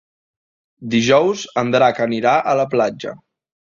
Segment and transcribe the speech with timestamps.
[0.95, 3.19] Dijous en Drac anirà a la platja.